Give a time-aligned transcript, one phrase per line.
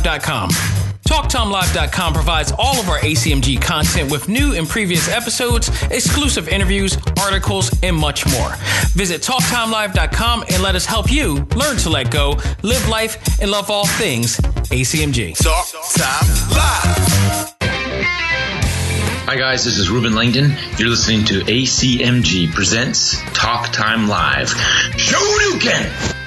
[0.00, 0.50] TalkTimeLive.com.
[1.06, 7.70] TalkTimeLive.com provides all of our ACMG content with new and previous episodes, exclusive interviews, articles,
[7.82, 8.54] and much more.
[8.92, 13.70] Visit TalkTimeLive.com and let us help you learn to let go, live life, and love
[13.70, 15.36] all things ACMG.
[15.36, 17.56] Talk Time Live.
[19.26, 20.56] Hi guys, this is Ruben Langdon.
[20.76, 24.48] You're listening to ACMG Presents Talk Time Live.
[24.48, 26.19] Shoryuken!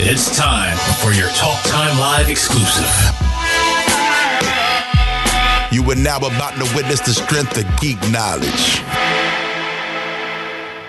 [0.00, 2.84] It's time for your Talk Time Live exclusive.
[5.72, 8.80] You are now about to witness the strength of geek knowledge.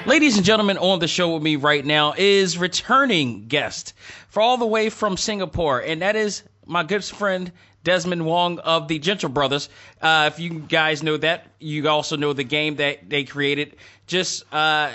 [0.05, 3.95] Ladies and gentlemen, on the show with me right now is returning guest
[4.27, 7.51] for all the way from Singapore, and that is my good friend
[7.83, 9.69] Desmond Wong of the Gentle Brothers.
[9.99, 13.75] Uh, if you guys know that, you also know the game that they created.
[14.05, 14.93] Just uh,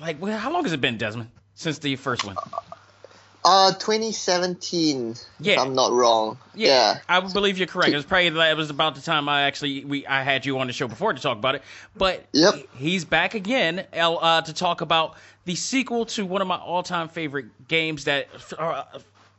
[0.00, 2.36] like, how long has it been, Desmond, since the first one?
[3.48, 5.14] Uh, 2017.
[5.38, 5.52] Yeah.
[5.52, 6.36] If I'm not wrong.
[6.56, 7.00] Yeah, Yeah.
[7.08, 7.92] I believe you're correct.
[7.92, 10.66] It was probably it was about the time I actually we I had you on
[10.66, 11.62] the show before to talk about it.
[11.96, 12.54] But Yep.
[12.76, 17.68] he's back again uh, to talk about the sequel to one of my all-time favorite
[17.68, 18.26] games that
[18.58, 18.82] uh,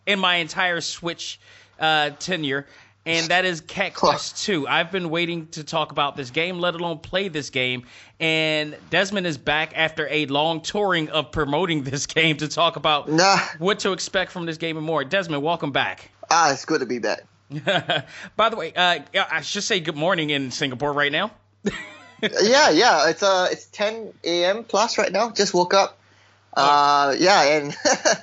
[0.06, 1.38] in my entire Switch
[1.78, 2.66] uh, tenure.
[3.08, 4.68] And that is Cat Quest 2.
[4.68, 7.86] I've been waiting to talk about this game, let alone play this game.
[8.20, 13.10] And Desmond is back after a long touring of promoting this game to talk about
[13.10, 13.40] Nah.
[13.60, 15.06] what to expect from this game and more.
[15.06, 16.12] Desmond, welcome back.
[16.30, 17.22] Ah, it's good to be back.
[18.36, 19.00] By the way, uh,
[19.32, 21.32] I should say good morning in Singapore right now.
[22.44, 23.08] yeah, yeah.
[23.10, 24.66] It's uh, it's 10 a.m.
[24.66, 25.30] plus right now.
[25.32, 25.98] Just woke up.
[26.58, 27.74] Uh, yeah, and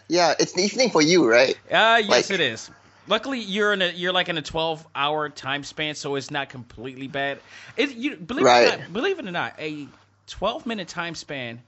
[0.08, 1.54] yeah, it's the evening for you, right?
[1.70, 2.70] Uh, yes, Like- it is.
[3.06, 6.48] Luckily, you're in a you're like in a 12 hour time span, so it's not
[6.48, 7.38] completely bad.
[7.76, 9.86] It, you believe it or not, believe it or not, a
[10.28, 11.60] 12 minute time span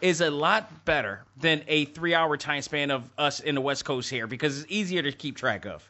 [0.00, 3.84] is a lot better than a three hour time span of us in the West
[3.84, 5.88] Coast here because it's easier to keep track of.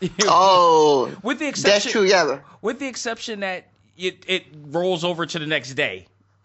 [0.22, 2.02] Oh, with the exception, that's true.
[2.02, 6.06] Yeah, with the exception that it it rolls over to the next day.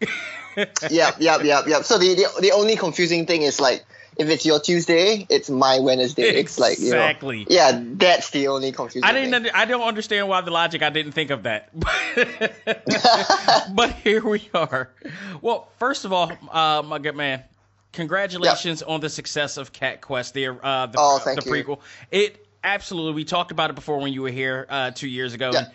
[0.56, 1.84] yep, yep, yep, yep.
[1.84, 3.84] So the, the the only confusing thing is like
[4.18, 6.22] if it's your Tuesday, it's my Wednesday.
[6.24, 7.46] It's like you know, Exactly.
[7.48, 9.08] yeah, that's the only confusion.
[9.08, 9.26] I didn't.
[9.30, 9.34] Thing.
[9.34, 10.82] Under, I don't understand why the logic.
[10.82, 11.70] I didn't think of that.
[13.74, 14.90] but here we are.
[15.40, 17.42] Well, first of all, uh, my good man,
[17.92, 20.34] congratulations on the success of Cat Quest.
[20.34, 21.64] The uh, the, Oh, thank the you.
[21.64, 21.80] prequel.
[22.10, 23.12] It absolutely.
[23.12, 25.50] We talked about it before when you were here uh, two years ago.
[25.52, 25.58] Yeah.
[25.60, 25.68] and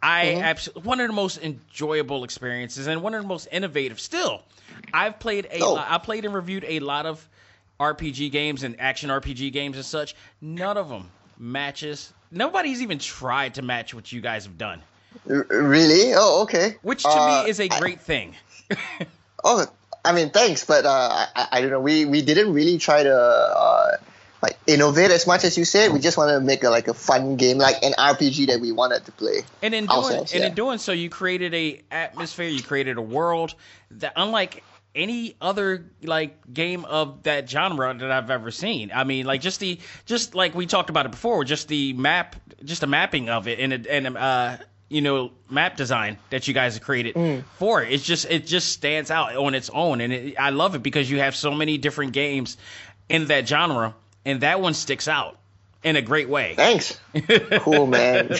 [0.00, 0.42] I Mhm.
[0.42, 3.98] absolutely one of the most enjoyable experiences and one of the most innovative.
[3.98, 4.42] Still,
[4.94, 5.74] I've played a Oh.
[5.74, 7.28] lot, I played and reviewed a lot of
[7.80, 10.14] RPG games and action RPG games and such.
[10.40, 12.12] None of them matches.
[12.30, 14.82] Nobody's even tried to match what you guys have done,
[15.24, 16.12] really?
[16.14, 16.76] Oh, okay.
[16.82, 18.34] which to Uh, me is a great thing.
[19.44, 19.64] Oh,
[20.04, 21.80] I mean, thanks, but uh, I, I don't know.
[21.80, 23.96] We we didn't really try to uh,
[24.42, 25.92] like innovate as much as you said.
[25.92, 28.72] We just wanted to make a, like a fun game, like an RPG that we
[28.72, 29.42] wanted to play.
[29.62, 30.46] And in doing and yeah.
[30.46, 32.48] in doing so, you created a atmosphere.
[32.48, 33.54] You created a world
[33.92, 34.64] that, unlike
[34.98, 38.90] any other like game of that genre that I've ever seen.
[38.94, 42.36] I mean, like just the just like we talked about it before, just the map,
[42.64, 44.56] just the mapping of it, and and uh,
[44.88, 47.44] you know, map design that you guys have created Mm.
[47.58, 47.92] for it.
[47.92, 51.10] It's just it just stands out on its own, and it, I love it because
[51.10, 52.56] you have so many different games
[53.08, 53.94] in that genre,
[54.24, 55.38] and that one sticks out
[55.82, 56.54] in a great way.
[56.56, 56.98] Thanks.
[57.60, 58.34] Cool, man.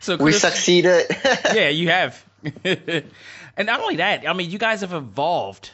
[0.00, 1.06] So we succeeded.
[1.54, 2.24] yeah, you have.
[2.64, 5.70] and not only that, I mean, you guys have evolved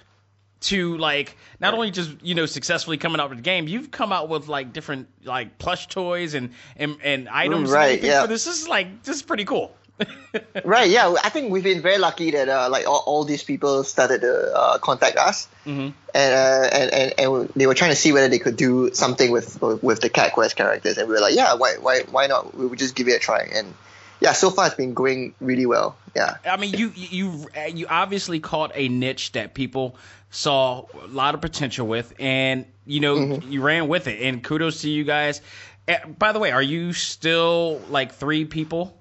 [0.60, 4.12] to like not only just you know successfully coming out with the game, you've come
[4.12, 8.26] out with like different like plush toys and and, and items right, yeah.
[8.26, 8.46] this.
[8.46, 9.74] Is like this is pretty cool.
[10.64, 10.88] right?
[10.88, 14.20] Yeah, I think we've been very lucky that uh, like all, all these people started
[14.20, 15.92] to uh, contact us, Mhm.
[16.14, 19.32] and, uh, and and and they were trying to see whether they could do something
[19.32, 22.54] with with the Cat Quest characters, and we were like, yeah, why why why not?
[22.54, 23.74] We would just give it a try, and
[24.20, 25.96] yeah, so far it's been going really well.
[26.16, 26.36] Yeah.
[26.44, 29.96] I mean, you you you obviously caught a niche that people
[30.30, 33.50] saw a lot of potential with, and you know Mm-hmm.
[33.52, 34.20] you ran with it.
[34.22, 35.40] And kudos to you guys.
[35.86, 38.94] Eh, By the way, are you still like three people?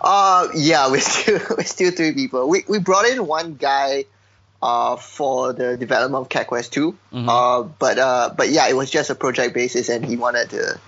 [0.00, 2.48] Uh, yeah, we're still we're still three people.
[2.48, 4.04] We we brought in one guy,
[4.62, 6.92] uh, for the development of Cat Quest 2.
[7.12, 7.28] Mm-hmm.
[7.28, 10.78] Uh, but uh, but yeah, it was just a project basis, and he wanted to.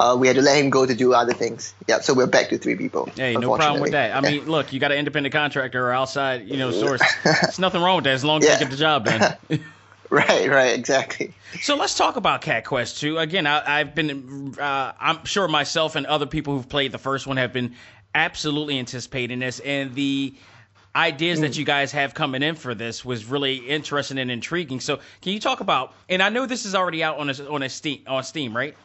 [0.00, 1.74] Uh, we had to let him go to do other things.
[1.86, 3.10] Yeah, so we're back to three people.
[3.14, 4.12] Hey, no problem with that.
[4.16, 4.20] I Yeah.
[4.40, 7.02] mean, look, you got an independent contractor or outside, you know, source.
[7.24, 8.54] There's nothing wrong with that as long as Yeah.
[8.54, 9.36] they get the job done.
[10.10, 11.34] right, right, exactly.
[11.60, 13.18] So let's talk about Cat Quest 2.
[13.18, 17.26] Again, I, I've been, uh, I'm sure myself and other people who've played the first
[17.26, 17.74] one have been
[18.14, 20.34] absolutely anticipating this, and the
[20.94, 24.80] ideas that you guys have coming in for this was really interesting and intriguing.
[24.80, 25.94] So, can you talk about?
[26.10, 28.76] And I know this is already out on a, on a Steam on Steam, right?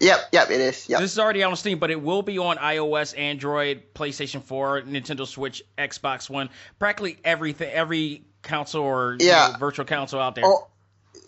[0.00, 0.88] Yep, yep, it is.
[0.88, 1.00] Yep.
[1.00, 5.26] This is already on Steam, but it will be on iOS, Android, PlayStation 4, Nintendo
[5.26, 10.44] Switch, Xbox One, practically everything, every console or you know, virtual console out there.
[10.44, 10.66] Oh,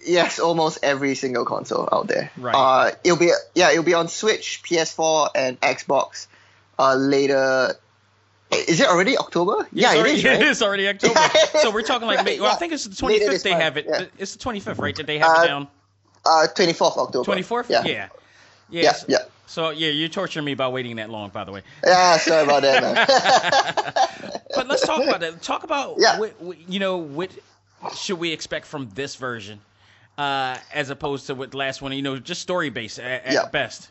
[0.04, 2.30] yes, almost every single console out there.
[2.36, 2.54] Right.
[2.54, 6.26] Uh, it'll be yeah, it'll be on Switch, PS4, and Xbox.
[6.78, 7.74] Uh, later.
[8.52, 9.66] Is it already October?
[9.72, 10.24] yeah, it's already, it is.
[10.24, 10.40] Right?
[10.42, 11.20] it is already October.
[11.62, 13.86] so we're talking like, Right, well, I think it's the 25th they month, have it.
[13.88, 14.04] yeah.
[14.18, 14.94] It's the 25th, right?
[14.96, 15.68] That they have Uh, it down.
[16.24, 17.30] Uh, twenty fourth October.
[17.32, 17.68] 24th?
[17.70, 17.84] Yeah.
[17.84, 18.08] Yeah.
[18.70, 18.82] Yeah.
[18.82, 19.18] Yeah, so- yeah.
[19.46, 21.62] So yeah, you're torturing me by waiting that long, by the way.
[21.86, 24.34] Yeah, sorry about that, man.
[24.54, 25.40] But let's talk about that.
[25.42, 26.18] Talk about Yeah.
[26.18, 26.96] what, what you know.
[26.98, 27.30] What
[27.96, 29.60] should we expect from this version,
[30.18, 31.92] uh, as opposed to what the last one?
[31.92, 33.46] You know, just story based at, at Yeah.
[33.46, 33.88] best.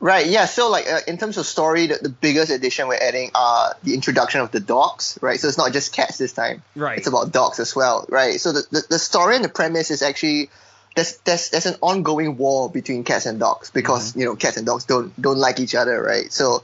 [0.00, 0.46] Right, yeah.
[0.46, 3.94] So, like, uh, in terms of story, the, the biggest addition we're adding are the
[3.94, 5.38] introduction of the dogs, right?
[5.38, 6.62] So it's not just cats this time.
[6.74, 6.98] Right.
[6.98, 8.40] It's about dogs as well, right?
[8.40, 10.50] So the, the, the story and the premise is actually
[10.94, 14.66] there's, there's there's an ongoing war between cats and dogs because you know cats and
[14.66, 16.30] dogs don't don't like each other, right?
[16.32, 16.62] So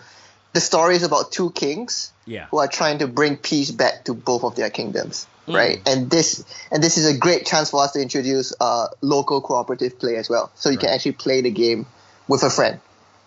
[0.52, 2.46] the story is about two kings Yeah.
[2.50, 5.54] who are trying to bring peace back to both of their kingdoms, Mm.
[5.56, 5.80] right?
[5.86, 9.98] And this and this is a great chance for us to introduce uh, local cooperative
[9.98, 11.86] play as well, so you can actually play the game
[12.28, 12.80] with a friend,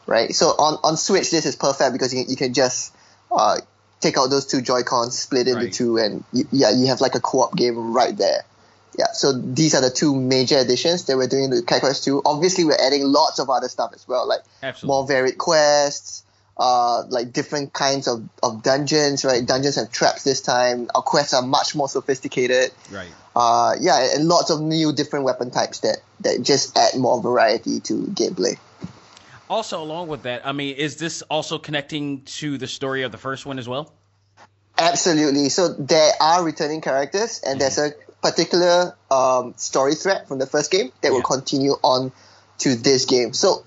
[0.06, 0.34] right?
[0.36, 2.94] So on on Switch, this is perfect because you, you can just
[3.32, 3.58] uh,
[4.02, 5.74] take out those two Joy Cons, split into Right.
[5.74, 8.44] two, and you, yeah, you have like a co-op game right there.
[8.98, 12.24] Yeah, so these are the two major additions that we're doing to Cat Quest 2.
[12.26, 14.94] Obviously, we're adding lots of other stuff as well, like Absolutely.
[14.94, 16.24] more varied quests,
[16.58, 19.46] uh, like different kinds of, of dungeons, right?
[19.46, 20.90] Dungeons have traps this time.
[20.94, 22.72] Our quests are much more sophisticated.
[22.92, 23.12] Right.
[23.34, 27.80] Uh, yeah, and lots of new different weapon types that, that just add more variety
[27.80, 28.58] to gameplay.
[29.50, 33.18] Also, along with that, I mean, is this also connecting to the story of the
[33.18, 33.94] first one as well?
[34.78, 35.50] Absolutely.
[35.50, 37.92] So there are returning characters, and there's a
[38.22, 42.12] particular um, story thread from the first game that will continue on
[42.60, 43.34] to this game.
[43.34, 43.66] So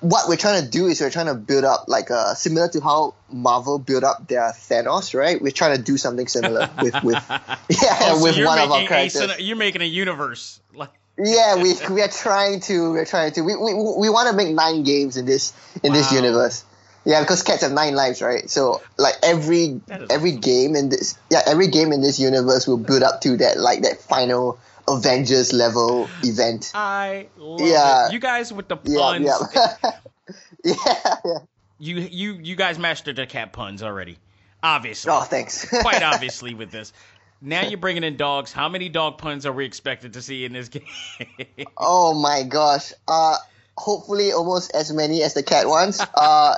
[0.00, 2.80] what we're trying to do is we're trying to build up like a similar to
[2.80, 5.40] how Marvel built up their Thanos, right?
[5.40, 8.82] We're trying to do something similar with with yeah Oh, so with one of our
[8.82, 9.22] a characters.
[9.22, 10.60] cine- you're making a universe.
[10.74, 14.36] Like, Yeah, we we are trying to we're trying to we we, we want to
[14.36, 15.52] make nine games in this
[15.82, 16.64] in this universe.
[17.04, 18.48] Yeah, because cats have nine lives, right?
[18.50, 19.80] So like every
[20.10, 23.58] every game in this yeah every game in this universe will build up to that
[23.58, 26.72] like that final Avengers level event.
[26.74, 28.06] I love Yeah.
[28.08, 28.12] it.
[28.12, 29.26] You guys with the Yeah, puns.
[29.54, 29.92] yeah,
[30.64, 31.38] yeah, yeah.
[31.78, 34.18] You you you guys mastered the cat puns already.
[34.62, 35.10] Obviously.
[35.10, 35.66] Oh, thanks.
[35.80, 36.92] Quite obviously with this.
[37.40, 38.52] Now you're bringing in dogs.
[38.52, 40.82] How many dog puns are we expected to see in this game?
[41.78, 42.92] Oh my gosh.
[43.08, 43.36] Uh,
[43.76, 46.00] hopefully almost as many as the cat ones.
[46.14, 46.54] Uh,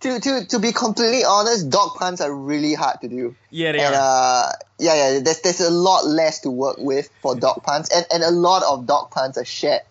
[0.00, 3.34] to to to be completely honest, dog puns are really hard to do.
[3.50, 4.48] yeah, they and are.
[4.48, 8.04] uh, yeah, yeah, there's there's a lot less to work with for dog puns, and
[8.12, 9.82] and a lot of dog puns are shared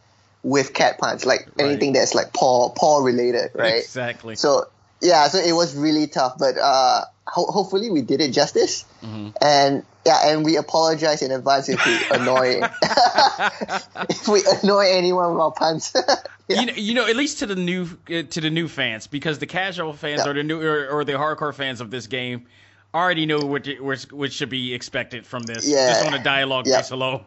[0.43, 3.81] with cat puns, like anything that's like paw paw related, right?
[3.81, 4.35] Exactly.
[4.35, 4.67] So
[5.01, 9.29] yeah, so it was really tough, but uh, ho- hopefully we did it justice, Mm-hmm.
[9.41, 12.61] and yeah, and we apologize in advance if we annoy
[14.09, 15.93] if we annoy anyone with our puns.
[16.47, 16.59] Yeah.
[16.59, 19.39] You know, you know, at least to the new uh, to the new fans, because
[19.39, 20.29] the casual fans Yeah.
[20.29, 22.45] or the new or, or the hardcore fans of this game
[22.93, 23.65] already know what
[24.11, 25.67] what should be expected from this.
[25.67, 25.87] Yeah.
[25.89, 26.77] Just on a dialogue Yeah.
[26.81, 27.23] base alone.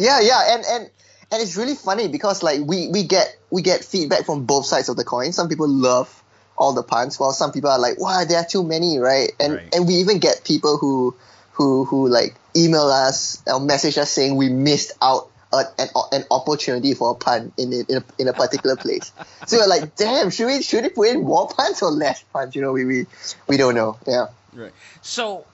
[0.00, 0.90] yeah, yeah, and and
[1.30, 4.88] and it's really funny because like we we get we get feedback from both sides
[4.88, 5.30] of the coin.
[5.32, 6.10] Some people love
[6.58, 9.32] all the puns, while some people are like, "Wow, there are too many," right?
[9.40, 9.74] And Right.
[9.74, 11.14] and we even get people who
[11.52, 16.24] who who like email us or message us saying we missed out a, an an
[16.30, 19.12] opportunity for a pun in a, in a, in a particular place.
[19.46, 22.54] so we're like, "Damn, should we should we put in more puns or less puns?"
[22.54, 23.06] You know, we we
[23.46, 23.96] we don't know.
[24.06, 24.26] Yeah.
[24.52, 24.72] Right.
[25.02, 25.46] So,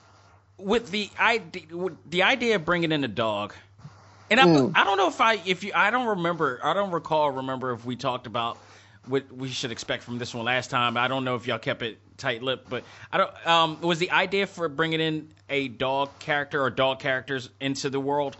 [0.57, 3.53] with the idea, with the idea of bringing in a dog,
[4.31, 4.71] and I, Mm.
[4.73, 7.85] I don't know if I, if you, I don't remember, I don't recall, remember if
[7.85, 8.57] we talked about
[9.07, 10.97] what we should expect from this one last time.
[10.97, 13.47] I don't know if y'all kept it tight lipped, but I don't.
[13.47, 17.99] Um, was the idea for bringing in a dog character or dog characters into the
[17.99, 18.37] world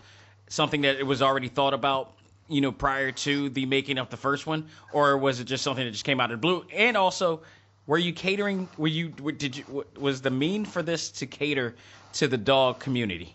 [0.48, 2.12] something that it was already thought about?
[2.48, 5.84] You know, prior to the making of the first one, or was it just something
[5.84, 6.64] that just came out of the blue?
[6.72, 7.42] And also,
[7.86, 8.68] were you catering?
[8.78, 9.08] Were you?
[9.08, 9.84] Did you?
[9.98, 11.74] Was the mean for this to cater
[12.14, 13.34] to the dog community?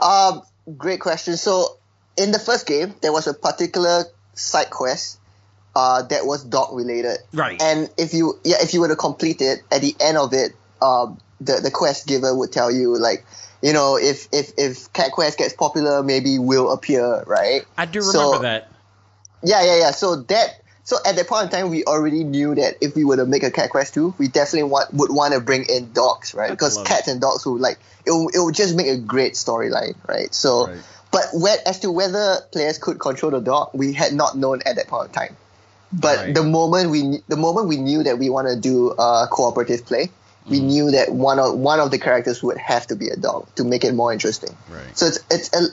[0.00, 0.42] Um,
[0.76, 1.36] great question.
[1.36, 1.78] So,
[2.16, 5.18] in the first game, there was a particular side quest
[5.76, 7.18] uh, that was dog related.
[7.34, 7.60] Right.
[7.60, 10.52] And if you yeah, if you were to complete it, at the end of it,
[10.80, 13.24] um, the the quest giver would tell you like,
[13.62, 17.62] you know, if if if Cat Quest gets popular, maybe will appear, right?
[17.76, 18.70] I do remember So- that.
[19.42, 19.90] Yeah, yeah, yeah.
[19.90, 23.16] So that so at that point in time, we already knew that if we were
[23.16, 26.32] to make a Cat Quest 2, we definitely want would want to bring in dogs,
[26.34, 26.50] right?
[26.50, 26.88] Because love it.
[26.88, 28.12] cats and dogs would like it.
[28.34, 30.32] It would just make a great storyline, right?
[30.34, 30.78] So, Right.
[31.10, 34.76] but where, as to whether players could control the dog, we had not known at
[34.76, 35.36] that point in time.
[35.92, 36.34] But Right.
[36.34, 40.10] the moment we the moment we knew that we want to do uh, cooperative play,
[40.48, 40.66] we Mm-hmm.
[40.66, 43.64] knew that one of one of the characters would have to be a dog to
[43.64, 44.54] make it more interesting.
[44.70, 44.96] Right.
[44.98, 45.66] So it's it's a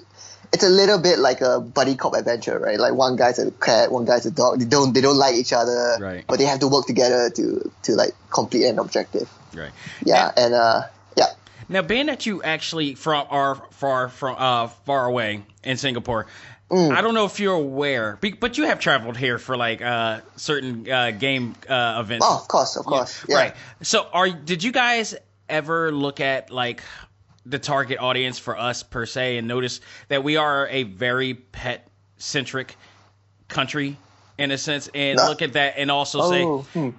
[0.54, 2.80] it's a little bit like a buddy cop adventure, right?
[2.80, 4.60] Like one guy's a cat, one guy's a dog.
[4.60, 6.24] They don't they don't like each other, Right.
[6.28, 9.28] but they have to work together to to like complete an objective.
[9.56, 9.72] Right.
[10.06, 10.84] Yeah, and uh,
[11.18, 11.28] yeah.
[11.70, 16.28] Now, being that you actually from are far from uh far away in Singapore,
[16.74, 16.92] Mm.
[16.92, 20.90] I don't know if you're aware, but you have traveled here for like uh certain
[20.90, 22.26] uh, game uh, events.
[22.28, 23.24] Oh, of course, of course.
[23.30, 23.36] Yeah.
[23.38, 23.56] Right.
[23.84, 25.14] So, are did you guys
[25.48, 26.82] ever look at like
[27.46, 31.88] the target audience for us per se and notice that we are a very pet
[32.18, 32.76] centric
[33.50, 33.96] country
[34.40, 35.28] in a sense, and No.
[35.28, 36.44] look at that and also Oh, say,
[36.80, 36.90] hmm.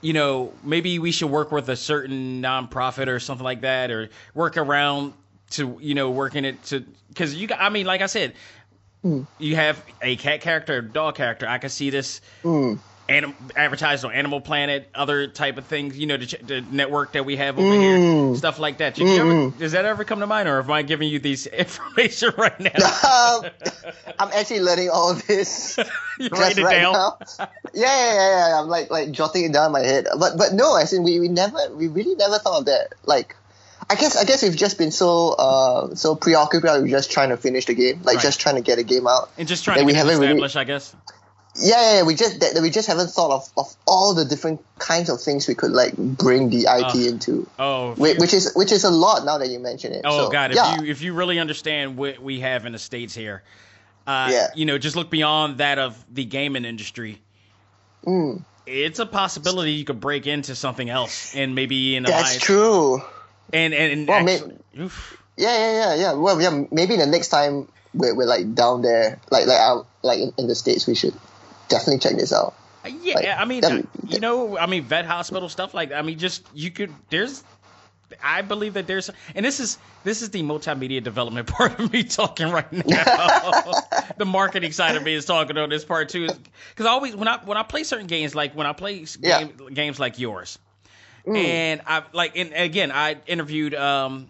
[0.00, 4.10] you know, maybe we should work with a certain nonprofit or something like that, or
[4.32, 5.14] work around
[5.50, 8.34] to, you know, working it to, because you I mean, like I said,
[9.38, 11.46] you have a cat character, a dog character.
[11.46, 12.20] I can see this
[13.08, 17.12] anim- advertised on Animal Planet, other type of things, you know, the, ch- the network
[17.12, 18.94] that we have over here, stuff like that.
[18.94, 21.46] Did you ever, does that ever come to mind, or am I giving you these
[21.62, 22.70] information right now?
[23.08, 23.44] um,
[24.18, 25.76] I'm actually learning all of this
[26.18, 26.92] you write it right down.
[26.94, 27.18] now.
[27.38, 28.60] Yeah, yeah, yeah, yeah.
[28.60, 30.06] I'm like like jotting it down in my head.
[30.18, 32.94] But but no, I think we, we never we really never thought of that.
[33.04, 33.36] Like
[33.90, 37.36] I guess I guess we've just been so uh so preoccupied with just trying to
[37.36, 38.22] finish the game, like Right.
[38.22, 39.30] just trying to get a game out.
[39.38, 40.94] And just trying to we haven't really- I guess.
[41.56, 44.24] Yeah, yeah, yeah, we just that, that we just haven't thought of, of all the
[44.24, 46.96] different kinds of things we could like bring the IP Ugh.
[46.96, 47.48] into.
[47.58, 50.00] Oh, if Whi- you- Which is which is a lot now that you mention it.
[50.04, 50.50] Oh So, God!
[50.50, 50.80] If yeah.
[50.80, 53.42] you if you really understand what we have in the states here,
[54.06, 54.46] uh, Yeah.
[54.56, 57.20] you know, just look beyond that of the gaming industry.
[58.04, 58.42] Mm.
[58.66, 63.02] It's a possibility you could break into something else and maybe in a That's true.
[63.52, 65.20] And and, and Well, actually, oof.
[65.36, 66.12] Yeah, yeah, yeah, yeah.
[66.14, 66.64] Well, yeah.
[66.70, 70.46] Maybe the next time we're, we're like down there, like like out like in, in
[70.46, 71.14] the states, we should
[71.68, 72.54] definitely check this out.
[72.84, 75.88] Uh, yeah, like, I mean, that- uh, you know, I mean, vet hospital stuff like
[75.90, 75.98] that.
[75.98, 76.92] I mean, just you could.
[77.10, 77.42] There's,
[78.22, 82.04] I believe that there's, and this is this is the multimedia development part of me
[82.04, 82.84] talking right now.
[84.18, 86.28] the marketing side of me is talking on this part too,
[86.70, 89.44] because I always when I when I play certain games, like when I play Yeah.
[89.44, 90.58] game, games like yours,
[91.26, 91.36] Mm.
[91.36, 94.28] and I like, and again, I interviewed um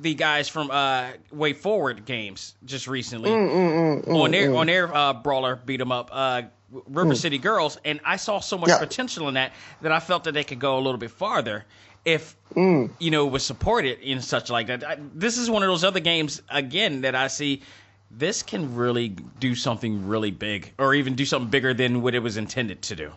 [0.00, 5.56] the guys from uh WayForward Games just recently Mm, on their on their uh, brawler
[5.56, 6.42] beat 'em up uh,
[6.86, 8.72] River City Girls, and I saw so much Mm.
[8.74, 8.78] Yeah.
[8.78, 11.64] potential in that that I felt that they could go a little bit farther
[12.04, 12.90] if Mm.
[12.98, 14.84] you know was supported in such like that.
[14.84, 17.62] I, this is one of those other games again that I see.
[18.10, 22.20] This can really do something really big, or even do something bigger than what it
[22.20, 23.12] was intended to do.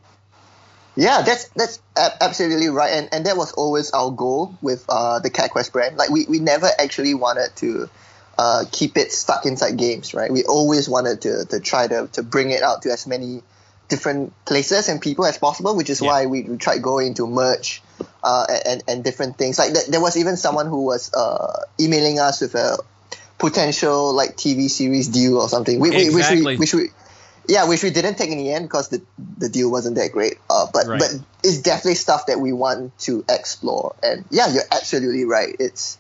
[0.96, 5.30] Yeah, that's that's absolutely right, and and that was always our goal with uh, the
[5.30, 5.96] Cat Quest brand.
[5.98, 7.90] Like we, we never actually wanted to
[8.38, 10.32] uh, keep it stuck inside games, right?
[10.32, 13.42] We always wanted to to try to to bring it out to as many
[13.88, 16.08] different places and people as possible, which is Yeah.
[16.10, 17.82] why we, we tried going into merch
[18.24, 19.60] uh, and and different things.
[19.60, 22.78] Like th- there was even someone who was uh, emailing us with a
[23.38, 25.80] potential like TV series deal or something.
[25.80, 26.58] We, we, Exactly.
[26.58, 27.01] Which we, which we
[27.48, 29.02] yeah, which we didn't take in the end because the
[29.38, 30.38] the deal wasn't that great.
[30.50, 31.00] Uh, but Right.
[31.00, 31.12] but
[31.44, 33.96] it's definitely stuff that we want to explore.
[34.04, 35.56] And yeah, you're absolutely right.
[35.60, 35.98] It's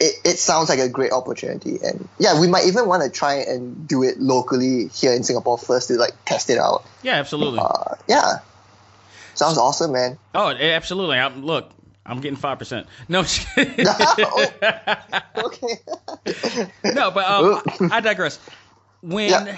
[0.00, 1.78] it, it sounds like a great opportunity.
[1.82, 5.58] And yeah, we might even want to try and do it locally here in Singapore
[5.58, 6.84] first to like test it out.
[7.02, 7.58] Yeah, absolutely.
[7.60, 8.38] Uh, yeah,
[9.34, 10.18] sounds awesome, man.
[10.34, 11.18] oh, absolutely.
[11.18, 11.70] I'm, look,
[12.06, 12.86] I'm getting five percent.
[13.08, 13.86] No, kidding.
[15.36, 15.78] okay.
[16.94, 18.38] no, but um, I, I digress.
[19.00, 19.56] When Yeah.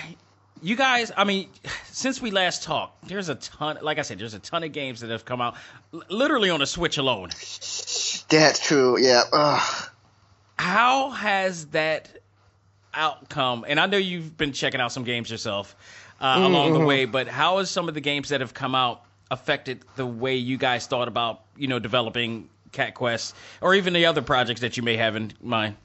[0.62, 1.48] You guys, I mean,
[1.90, 3.78] since we last talked, there's a ton.
[3.82, 5.54] Like I said, there's a ton of games that have come out,
[5.92, 7.28] l- literally on the Switch alone.
[8.28, 8.98] That's true.
[8.98, 9.22] Yeah.
[9.32, 9.88] Ugh.
[10.58, 12.10] How has that
[12.92, 13.64] outcome?
[13.66, 15.74] And I know you've been checking out some games yourself
[16.20, 18.74] uh, Mm-hmm, along the way, but how has some of the games that have come
[18.74, 23.94] out affected the way you guys thought about, you know, developing Cat Quest or even
[23.94, 25.76] the other projects that you may have in mind?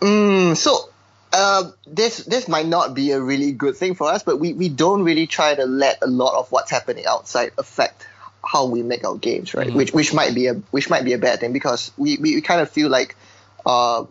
[0.00, 0.89] Mm, so
[1.32, 4.68] uh, this this might not be a really good thing for us, but we, we
[4.68, 8.06] don't really try to let a lot of what's happening outside affect
[8.44, 9.72] how we make our games, right?
[9.72, 12.40] Which which might be a which might be a bad thing because we, we, we
[12.40, 13.14] kind of feel like
[13.66, 14.06] uh,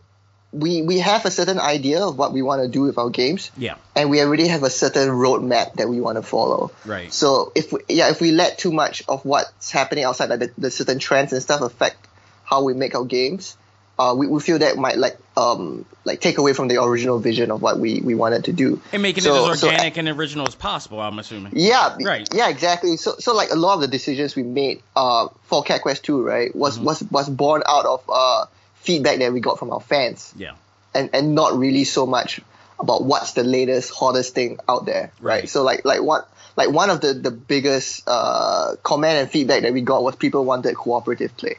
[0.54, 3.52] we we have a certain idea of what we want to do with our games,
[3.58, 3.76] Yeah.
[3.96, 6.72] and we already have a certain roadmap that we want to follow.
[6.86, 7.12] Right.
[7.12, 10.52] So if we, yeah, if we let too much of what's happening outside, like the,
[10.58, 11.98] the certain trends and stuff, affect
[12.46, 13.58] how we make our games,
[14.00, 17.52] uh, we, we feel that might like um like take away from the original vision
[17.52, 18.82] of what we, we wanted to do.
[18.94, 21.52] And making So- it as so- organic and original as possible, I'm assuming.
[21.56, 22.28] yeah, Right.
[22.34, 22.96] Yeah, exactly.
[22.98, 26.24] So, so like a lot of the decisions we made uh, for Cat Quest 2,
[26.24, 26.86] right, was Mm-hmm.
[26.86, 30.54] was was born out of uh, feedback that we got from our fans, Yeah.
[30.96, 32.40] and and not really so much
[32.80, 35.42] about what's the latest hottest thing out there, right?
[35.42, 35.50] Right.
[35.50, 36.24] So like like one
[36.56, 40.46] like one of the the biggest uh, comment and feedback that we got was people
[40.46, 41.58] wanted cooperative play.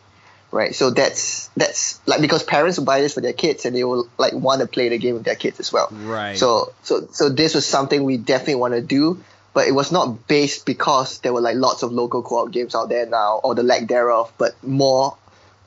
[0.52, 3.84] Right, so that's that's like because parents will buy this for their kids and they
[3.84, 5.88] will like want to play the game with their kids as well.
[5.92, 6.36] Right.
[6.36, 9.22] So so so this was something we definitely want to do,
[9.54, 12.88] but it was not based because there were like lots of local co-op games out
[12.88, 15.16] there now or the lack thereof, but more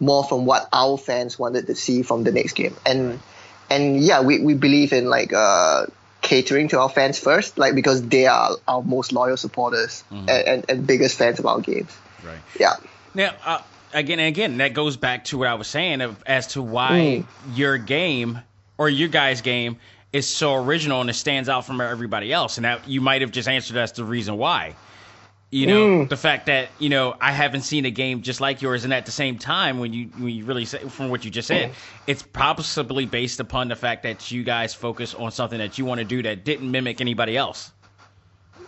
[0.02, 2.75] more from what our fans wanted to see from the next game.
[2.86, 3.22] And
[3.70, 5.86] and yeah, we, we believe in like uh
[6.22, 10.66] catering to our fans first, like because they are our most loyal supporters and, and,
[10.68, 11.96] and biggest fans of our games.
[12.22, 12.40] Right.
[12.60, 12.75] Yeah.
[13.13, 13.62] Now, uh,
[13.93, 16.91] again and again, that goes back to what I was saying of, as to why
[16.91, 17.25] mm.
[17.57, 18.39] your game
[18.77, 19.77] or your guys' game
[20.12, 22.57] is so original and it stands out from everybody else.
[22.57, 24.75] And that you might have just answered that's the reason why.
[25.50, 26.09] You know, mm.
[26.09, 29.05] the fact that you know I haven't seen a game just like yours, and at
[29.05, 31.73] the same time, when you when you really say from what you just said,
[32.07, 36.00] it's possibly based upon the fact that you guys focus on something that you want
[36.00, 37.71] to do that didn't mimic anybody else.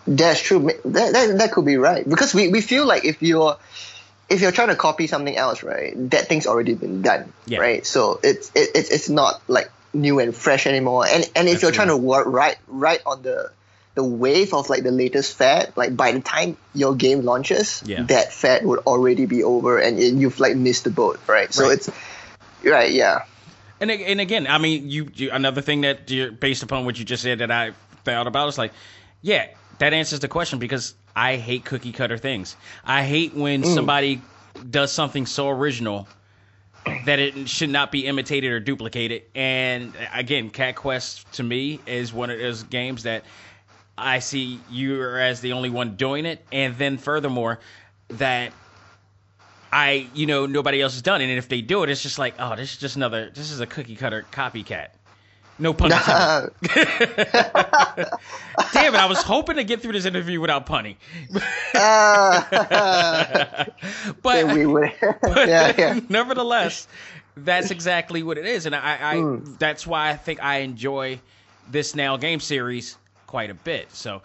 [0.05, 0.70] That's true.
[0.86, 3.58] That, that, that could be right because we, we feel like if you're
[4.29, 7.60] if you're trying to copy something else, right, that thing's already been done, Yeah.
[7.60, 7.86] right?
[7.86, 11.05] So it's it, it's it's not like new and fresh anymore.
[11.08, 13.51] And and if you're trying to work right right on the
[13.94, 18.03] the wave of like the latest fad, like by the time your game launches, Yeah.
[18.03, 21.53] that fad would already be over and you've like missed the boat, right?
[21.53, 21.74] So Right.
[21.74, 21.89] it's
[22.63, 23.20] right, yeah.
[23.79, 27.05] And and again, I mean, you, you another thing that you're, based upon what you
[27.05, 27.72] just said that I
[28.03, 28.74] thought about is like,
[29.22, 29.48] yeah,
[29.79, 32.56] that answers the question because I hate cookie cutter things.
[32.84, 34.22] I hate when somebody
[34.70, 36.08] does something so original
[37.06, 39.24] that it should not be imitated or duplicated.
[39.34, 43.24] And again, Cat Quest to me is one of those games that
[43.98, 47.60] I see you as the only one doing it, and then furthermore,
[48.10, 48.51] that
[49.72, 51.30] I, you know, nobody else has done it.
[51.30, 53.62] And if they do it, it's just like, oh, this is just another, this is
[53.62, 54.90] a cookie cutter copycat.
[55.57, 56.53] No pun intended.
[58.74, 60.98] Damn it, I was hoping to get through this interview without punning.
[64.22, 64.91] but we would,
[65.22, 66.00] but yeah, yeah.
[66.09, 66.87] nevertheless,
[67.37, 69.55] that's exactly what it is, and I, I Hmm.
[69.57, 71.20] that's why I think I enjoy
[71.70, 73.91] this now game series quite a bit.
[73.94, 74.22] So,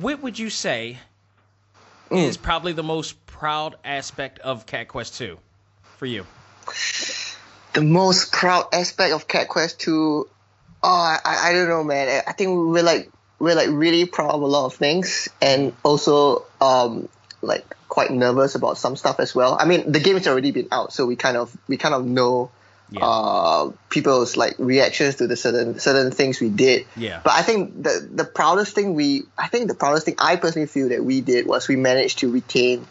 [0.00, 0.98] what would you say
[2.08, 2.16] Hmm.
[2.16, 5.38] is probably the most proud aspect of Cat Quest Two
[5.98, 6.24] for you?
[7.72, 10.26] the most proud aspect of Cat Quest 2,
[10.86, 12.22] oh, I, I don't know, man.
[12.26, 16.44] I- think we're like we're like really proud of a lot of things, and also
[16.60, 17.08] um
[17.42, 19.56] like quite nervous about some stuff as well.
[19.58, 22.04] I mean, the game has already been out, so we kind of we kind of
[22.04, 22.50] know
[22.90, 23.04] Yeah.
[23.04, 26.86] uh people's like reactions to the certain certain things we did.
[26.96, 27.20] Yeah.
[27.24, 30.68] But I think the the proudest thing we I think the proudest thing I personally
[30.68, 32.86] feel that we did was we managed to retain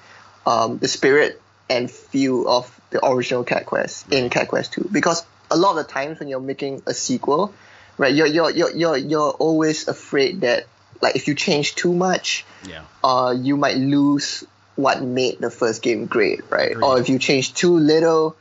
[0.46, 5.26] um, the spirit and feel of the original Cat Quest in Cat Quest 2 because
[5.50, 7.54] a lot of the times when you're making a sequel,
[7.98, 10.66] right, you're you're you're you're, you're always afraid that
[11.02, 12.82] like if you change too much, Yeah.
[13.04, 14.44] uh, you might lose
[14.76, 16.72] what made the first game great, right?
[16.72, 16.84] Agreed.
[16.84, 18.36] Or if you change too little,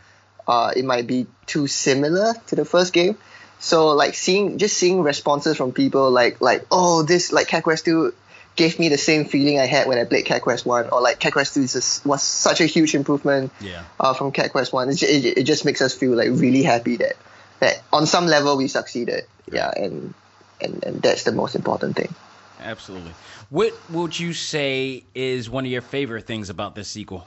[0.49, 3.17] uh, it might be too similar to the first game.
[3.61, 7.85] So like seeing just seeing responses from people like like oh this like Cat Quest
[7.87, 8.13] 2
[8.57, 11.19] gave me the same feeling I had when I played Cat Quest 1 or like
[11.19, 13.83] Cat Quest 2 is just, was such a huge improvement Yeah.
[13.99, 16.97] uh, from Cat Quest 1 it, it, it just makes us feel like really happy
[16.99, 17.17] that
[17.61, 20.15] that on some level we succeeded yeah and
[20.61, 22.15] and, and that's the most important thing
[22.61, 23.11] Absolutely.
[23.51, 27.27] What would you say is one of your favorite things about this sequel?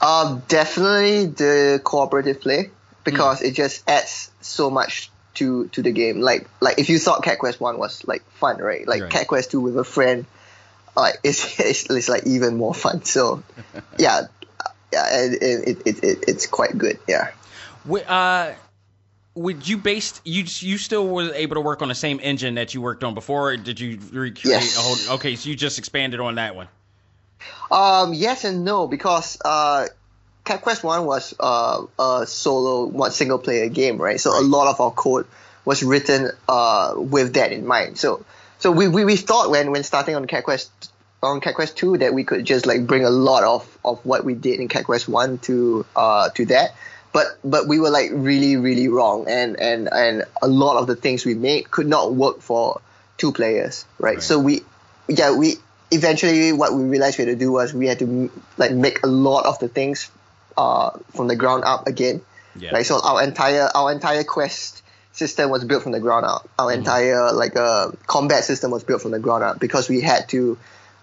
[0.00, 2.70] Um, definitely the cooperative play
[3.04, 6.20] because it just adds so much to to the game.
[6.20, 8.86] Like like if you thought Cat Quest One was like fun, right?
[8.86, 9.10] Like Right.
[9.10, 10.24] Cat Quest Two with a friend,
[10.96, 13.02] like it's it's, it's like even more fun.
[13.04, 13.42] So
[13.98, 14.22] yeah,
[14.92, 16.98] yeah, it, it, it, it it's quite good.
[17.08, 17.30] Yeah.
[17.90, 18.52] Wh- Uh,
[19.38, 22.74] would you based you you still was able to work on the same engine that
[22.74, 23.52] you worked on before?
[23.52, 24.76] Or did you recreate Yes.
[24.76, 25.16] a whole?
[25.16, 26.68] Okay, so you just expanded on that one.
[27.70, 29.86] Um, yes and no because uh,
[30.44, 34.20] Cat Quest One was uh, a solo one single player game, right?
[34.20, 35.26] So a lot of our code
[35.64, 37.98] was written uh, with that in mind.
[37.98, 38.24] So
[38.58, 40.70] so we, we, we thought when when starting on Cat Quest
[41.22, 44.24] on Cat Quest Two that we could just like bring a lot of, of what
[44.24, 46.74] we did in Cat Quest One to uh to that.
[47.18, 50.94] But but we were like really really wrong, and and and a lot of the
[50.94, 52.80] things we made could not work for
[53.16, 54.14] two players, right?
[54.14, 54.22] Right.
[54.22, 54.62] So we,
[55.08, 55.56] yeah, we
[55.90, 59.08] eventually what we realized we had to do was we had to like make a
[59.08, 60.10] lot of the things
[60.56, 62.20] uh, from the ground up again.
[62.54, 62.70] Yeah.
[62.74, 62.86] Right.
[62.86, 66.48] So our entire our entire quest system was built from the ground up.
[66.58, 66.78] Our Mm-hmm.
[66.78, 70.56] entire like uh, combat system was built from the ground up because we had to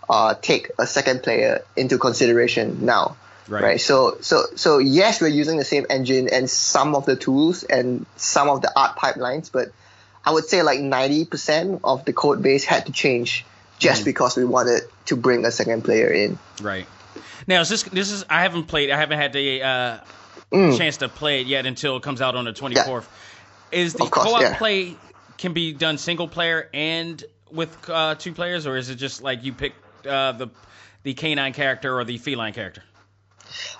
[0.07, 3.17] uh, take a second player into consideration now.
[3.47, 3.79] Right.
[3.79, 8.05] So so so yes, we're using the same engine and some of the tools and
[8.15, 9.71] some of the art pipelines, but
[10.25, 13.45] I would say like ninety percent of the code base had to change
[13.77, 14.05] just Mm.
[14.05, 16.39] because we wanted to bring a second player in.
[16.61, 16.87] Right.
[17.45, 19.97] Now is this this is I haven't played I haven't had the uh,
[20.51, 20.77] Mm.
[20.77, 23.05] chance to play it yet until it comes out on the 24th.
[23.71, 23.79] Yeah.
[23.79, 24.57] Is the course, co-op yeah.
[24.57, 24.95] play
[25.37, 29.43] can be done single player and with uh, two players, or is it just like
[29.43, 29.73] you pick
[30.07, 30.47] uh, the
[31.03, 32.83] the canine character or the feline character?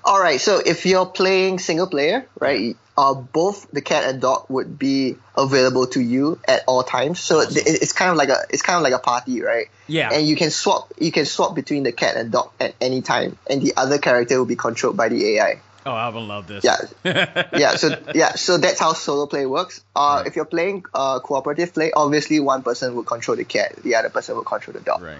[0.03, 4.45] All right, so if you're playing single player, right, uh, both the cat and dog
[4.49, 7.19] would be available to you at all times.
[7.19, 9.67] So it, it's kind of like a it's kind of like a party, right?
[9.88, 10.11] Yeah.
[10.13, 13.38] And you can swap you can swap between the cat and dog at any time,
[13.49, 15.61] and the other character will be controlled by the AI.
[15.88, 16.63] Oh, I would love this.
[16.63, 16.77] Yeah.
[17.53, 19.81] yeah, so yeah, so that's how solo play works.
[19.95, 23.95] Uh, if you're playing uh, cooperative play, obviously one person will control the cat, the
[23.95, 25.17] other person will control the dog Right.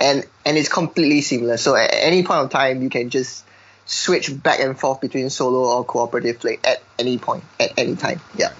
[0.00, 1.60] and and it's completely seamless.
[1.62, 3.44] So at any point of time, you can just
[3.88, 8.20] switch back and forth between solo or cooperative play at any point, at any time.
[8.36, 8.52] Yeah.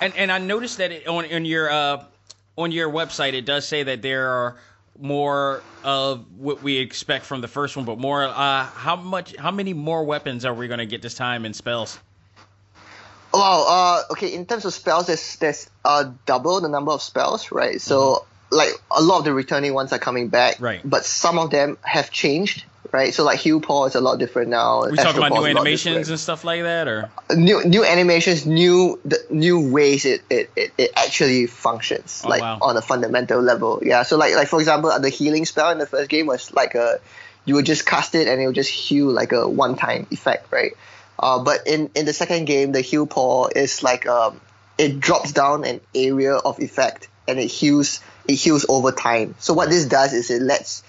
[0.00, 2.04] And and I noticed that it, on on your uh,
[2.56, 4.56] on your website it does say that there are
[4.98, 8.24] more of what we expect from the first one, but more.
[8.24, 9.34] Uh, how much?
[9.36, 11.98] How many more weapons are we going to get this time in spells?
[13.32, 14.34] Well, uh, okay.
[14.34, 17.80] In terms of spells, there's there's uh double the number of spells, right?
[17.80, 20.64] So like a lot of the returning ones are coming back, Mm-hmm.
[20.64, 20.80] Right.
[20.84, 23.12] But some of them have changed, right?
[23.14, 24.84] So like Heal Paw is a lot different now.
[24.88, 29.00] we talking about Astropaw's new animations and stuff like that, or new new animations, new
[29.04, 32.58] the new ways it, it, it, it actually functions, Oh, like wow.
[32.62, 33.80] on a fundamental level.
[33.82, 34.02] Yeah.
[34.02, 37.00] So like like for example, the healing spell in the first game was like a
[37.44, 40.52] you would just cast it and it would just heal like a one time effect,
[40.52, 40.72] right?
[41.18, 44.40] Uh, but in in the second game, the heal paw is like um
[44.78, 49.34] it drops down an area of effect and it heals it heals over time.
[49.38, 50.82] So what this does is it lets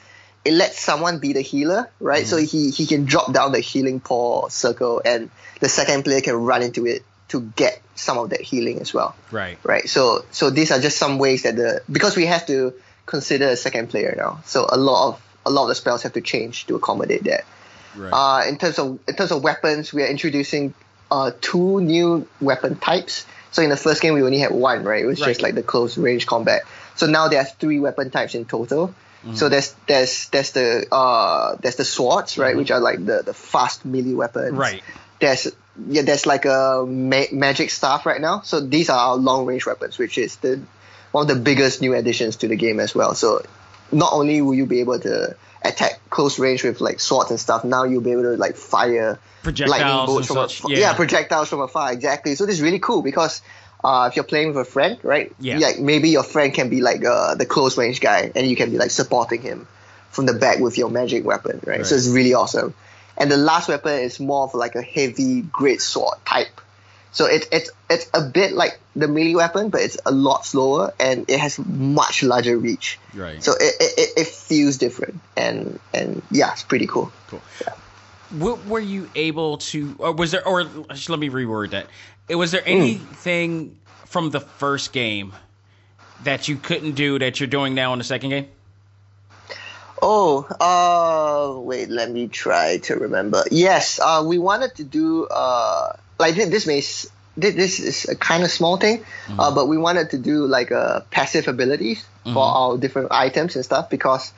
[0.48, 2.26] it lets someone be the healer, right?
[2.26, 5.30] So he, he can drop down the healing paw circle and
[5.60, 9.14] the second player can run into it to get some of that healing as well.
[9.30, 9.60] right?
[9.64, 9.90] Right.
[9.90, 12.74] So so these are just some ways that the because we have to
[13.06, 14.40] consider a second player now.
[14.46, 17.44] So a lot of a lot of the spells have to change to accommodate that.
[17.98, 18.14] Right.
[18.14, 20.74] Uh, in terms of in terms of weapons, we are introducing
[21.12, 23.26] uh, two new weapon types.
[23.52, 25.04] So in the first game, we only had one, right?
[25.04, 26.62] It was just like the close range combat.
[26.96, 28.94] So now there's three weapon types in total.
[29.28, 29.36] Mm-hmm.
[29.36, 33.34] So there's there's there's the uh there's the swords, right, which are like the the
[33.34, 34.52] fast melee weapons.
[34.52, 34.58] Mm-hmm.
[34.58, 34.84] Right.
[35.20, 35.52] There's
[35.88, 38.42] yeah, there's like a ma- magic staff right now.
[38.42, 40.62] So these are our long range weapons, which is the
[41.12, 43.16] one of the biggest new additions to the game as well.
[43.16, 43.44] So
[43.92, 47.66] not only will you be able to attack close range with like swords and stuff,
[47.66, 50.72] now you'll be able to like fire Projectiles lightning bolts from such, afar.
[50.72, 50.78] yeah.
[50.80, 51.92] yeah, projectiles from afar.
[51.92, 52.36] Exactly.
[52.36, 53.42] So this is really cool because
[53.84, 55.34] uh, if you're playing with a friend, right?
[55.40, 55.60] Yeah.
[55.60, 58.72] Like maybe your friend can be like uh, the close range guy, and you can
[58.72, 59.68] be like supporting him
[60.12, 61.86] from the back with your magic weapon, right?
[61.86, 62.74] So it's really awesome.
[63.18, 66.62] And the last weapon is more of like a heavy great sword type.
[67.12, 70.94] So it's it's it's a bit like the melee weapon, but it's a lot slower
[71.00, 73.00] and it has much larger reach.
[73.16, 73.44] Right.
[73.44, 77.12] So it, it, it- feels different and and yeah, it's pretty cool.
[77.28, 77.42] Cool.
[78.32, 81.88] What were you able to, or was there, or let me reword that.
[82.30, 85.34] Was there anything from the first game
[86.24, 88.48] that you couldn't do that you're doing now in the second game?
[90.02, 93.44] Oh, uh, wait, let me try to remember.
[93.50, 96.84] Yes, uh, we wanted to do, uh, like this may,
[97.36, 99.04] this is a kind of small thing,
[99.40, 103.64] uh, but we wanted to do like uh, passive abilities for our different items and
[103.64, 104.34] stuff because,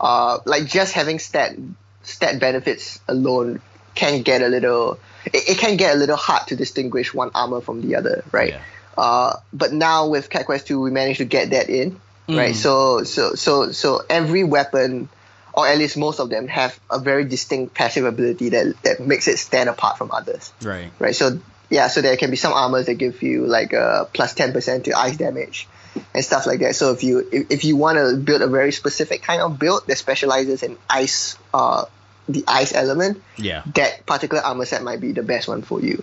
[0.00, 1.56] uh, like just having stat,
[2.02, 3.60] stat benefits alone
[3.94, 7.60] can get a little, it, it can get a little hard to distinguish one armor
[7.60, 8.50] from the other, right?
[8.50, 8.62] Yeah.
[8.96, 12.54] Uh, but now with Cat Quest 2, we managed to get that in, right?
[12.54, 15.08] So, so, so, so every weapon,
[15.52, 19.28] or at least most of them, have a very distinct passive ability that, that makes
[19.28, 20.90] it stand apart from others, Right.
[20.98, 21.14] right?
[21.14, 24.84] So, yeah, so there can be some armors that give you like a plus 10%
[24.84, 25.68] to ice damage
[26.14, 26.74] and stuff like that.
[26.76, 29.86] So if you if, if you want to build a very specific kind of build
[29.86, 31.84] that specializes in ice, uh,
[32.28, 33.62] the ice element, Yeah.
[33.74, 36.02] that particular armor set might be the best one for you,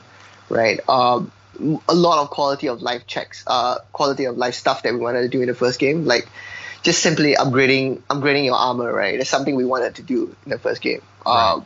[0.50, 0.80] right?
[0.90, 1.32] Um,
[1.88, 5.22] a lot of quality of life checks, uh, quality of life stuff that we wanted
[5.22, 6.28] to do in the first game, like
[6.84, 9.18] just simply upgrading upgrading your armor, right?
[9.18, 11.02] That's something we wanted to do in the first game.
[11.26, 11.66] Um,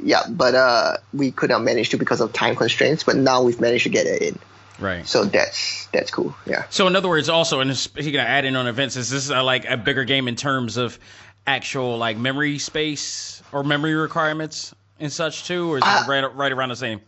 [0.00, 3.04] yeah, but uh, we could not manage to because of time constraints.
[3.04, 4.38] But now we've managed to get it in.
[4.82, 5.06] Right.
[5.06, 6.34] So that's that's cool.
[6.46, 6.64] Yeah.
[6.70, 9.64] So in other words, also, and speaking of adding on events, is this uh, like
[9.68, 10.98] a bigger game in terms of
[11.46, 16.34] actual like memory space or memory requirements and such too, or is Uh, it right
[16.34, 17.00] right around the same?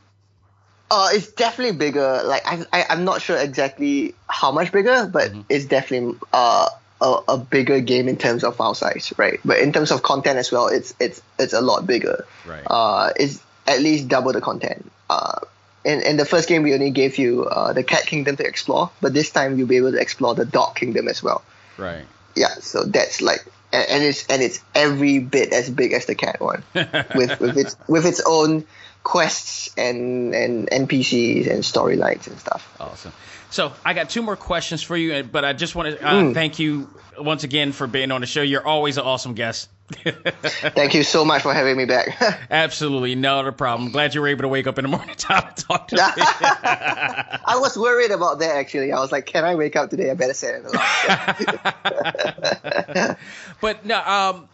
[0.90, 2.22] Uh, it's definitely bigger.
[2.24, 5.40] Like I, I I'm not sure exactly how much bigger, but Mm-hmm.
[5.48, 6.68] it's definitely uh
[7.00, 9.40] a, a bigger game in terms of file size, right?
[9.44, 12.24] But in terms of content as well, it's it's it's a lot bigger.
[12.46, 12.62] Right.
[12.66, 14.92] Uh, it's at least double the content.
[15.10, 15.40] Uh,
[15.84, 18.90] in, in the first game, we only gave you uh, the cat kingdom to explore,
[19.00, 21.42] but this time you'll be able to explore the dog kingdom as well.
[21.76, 22.04] Right.
[22.34, 26.14] Yeah, so that's like, and, and it's and it's every bit as big as the
[26.14, 28.64] cat one, with with its with its own
[29.04, 32.68] quests and and NPCs and storylines and stuff.
[32.80, 33.12] Awesome.
[33.50, 36.34] So I got two more questions for you, but I just want to uh, Mm.
[36.34, 38.42] thank you once again for being on the show.
[38.42, 39.68] You're always an awesome guest.
[40.02, 42.16] Thank you so much for having me back.
[42.50, 43.92] Absolutely, not a problem.
[43.92, 46.02] Glad you were able to wake up in the morning time to talk to me.
[46.02, 48.90] I was worried about that actually.
[48.92, 50.10] I was like, can I wake up today?
[50.10, 53.16] I better an alarm.
[53.60, 54.48] but no, um,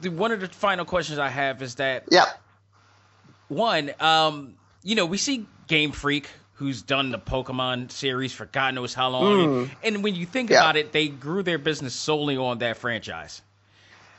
[0.00, 2.28] the, one of the final questions I have is that yep.
[3.48, 8.74] One, um, you know, we see Game Freak who's done the Pokemon series for God
[8.74, 9.26] knows how long,
[9.66, 9.70] Mm.
[9.84, 10.60] and when you think Yeah.
[10.60, 13.42] about it, they grew their business solely on that franchise.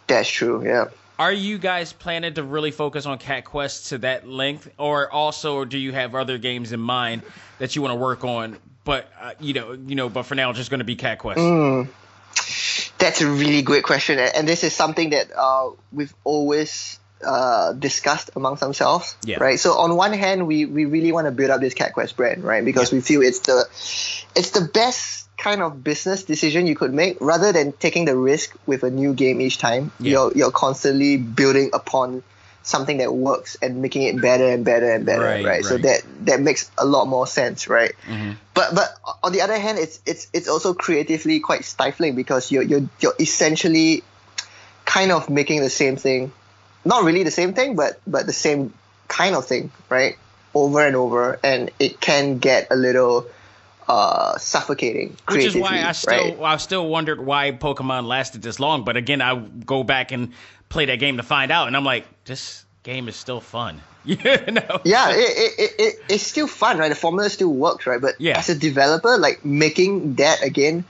[0.06, 0.64] That's true.
[0.64, 0.86] Yeah.
[1.18, 5.66] Are you guys planning to really focus on Cat Quest to that length, or also
[5.66, 7.24] do you have other games in mind
[7.58, 8.58] that you want to work on?
[8.84, 11.40] But uh, you know, you know, but for now, just going to be Cat Quest.
[11.40, 11.88] Mm.
[13.00, 17.74] That's a really great question, and and this is something that uh, we've always uh,
[17.74, 19.38] discussed amongst themselves, Yeah.
[19.40, 19.60] right?
[19.60, 22.44] So on one hand, we, we really want to build up this Cat Quest brand,
[22.44, 22.64] right?
[22.64, 23.66] Because we feel it's the
[24.36, 28.56] it's the best kind of business decision you could make, rather than taking the risk
[28.66, 29.92] with a new game each time.
[30.00, 30.12] Yeah.
[30.12, 32.24] You're you're constantly building upon
[32.64, 35.64] something that works and making it better and better and better, Right, right?
[35.66, 37.94] So that that makes a lot more sense, right?
[38.06, 38.32] Mm-hmm.
[38.54, 42.64] But but on the other hand, it's it's it's also creatively quite stifling because you're
[42.64, 44.04] you're you're essentially
[44.86, 46.32] kind of making the same thing,
[46.88, 48.74] not really the same thing, but but the same
[49.08, 50.18] kind of thing, right?
[50.54, 53.28] Over and over, and it can get a little
[53.88, 55.16] uh, suffocating.
[55.30, 56.54] Which is why I still right?
[56.54, 58.84] I still wondered why Pokemon lasted this long.
[58.84, 60.34] But again, I go back and
[60.70, 63.82] play that game to find out, and I'm like, this game is still fun.
[64.08, 64.82] you know?
[64.86, 66.88] yeah, it, it, it, it, it's still fun, right?
[66.88, 68.00] The formula still works, right?
[68.00, 68.38] But Yeah.
[68.38, 70.86] as a developer, like making that again,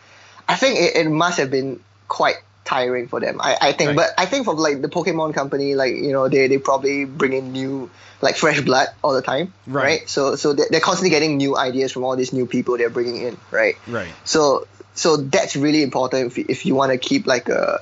[0.47, 2.35] I think it, it must have been quite
[2.67, 3.39] tiring for them.
[3.41, 3.95] I, I think, Right.
[3.95, 7.33] but I think for like the Pokemon company, like you know, they, they probably bring
[7.33, 7.89] in new,
[8.21, 10.07] like fresh blood all the time, Right.
[10.09, 13.21] So so they're, they're constantly getting new ideas from all these new people they're bringing
[13.21, 13.75] in, right?
[13.87, 14.13] Right.
[14.25, 17.79] So so that's really important if, if you want to keep like a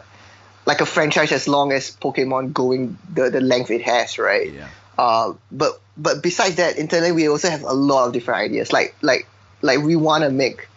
[0.66, 4.52] like a franchise as long as Pokemon going the, the length it has, right?
[4.52, 4.68] Yeah.
[4.98, 8.72] Uh, but but besides that, internally we also have a lot of different ideas.
[8.72, 9.28] Like like
[9.62, 10.68] like we want to make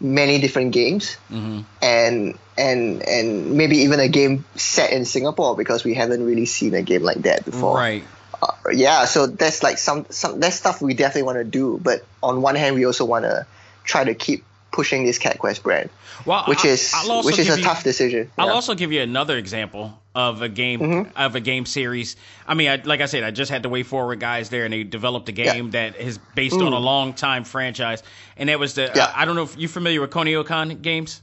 [0.00, 1.60] many different games, Mm-hmm.
[1.82, 6.74] and and and maybe even a game set in Singapore because we haven't really seen
[6.74, 7.76] a game like that before.
[7.76, 8.04] Right.
[8.40, 11.78] Uh, yeah, so that's like some some that's stuff we definitely want to do.
[11.82, 13.46] But on one hand, we also want to
[13.84, 15.88] try to keep pushing this Cat Quest brand,
[16.26, 18.30] Well, which I- is which is a you- tough decision.
[18.38, 18.52] I'll Yeah.
[18.52, 21.16] also give you another example of a game Mm-hmm.
[21.16, 22.16] of a game series.
[22.46, 24.82] I mean, I, like I said, I just had the WayForward guys there, and they
[24.84, 28.02] developed a game that is based on a long time franchise,
[28.36, 28.82] and that was the.
[28.88, 28.96] Mm.
[28.96, 29.04] Yeah.
[29.04, 31.20] Uh, I don't know if you're familiar with Kunio-kun games.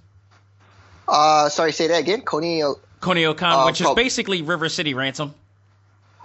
[1.08, 2.22] Uh, sorry, say that again.
[2.22, 2.62] Coney.
[3.02, 5.36] Kunio-kun, Uh, which is basically River City Ransom.